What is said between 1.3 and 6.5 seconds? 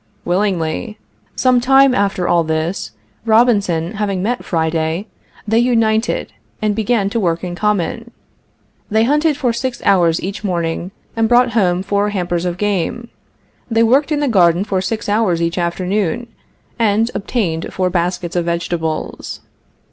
Some time after all this, Robinson having met Friday, they united,